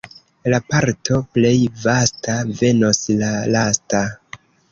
La 0.53 0.59
parto 0.69 1.19
plej 1.39 1.51
vasta 1.83 2.39
venos 2.61 3.03
la 3.23 3.31
lasta. 3.57 4.03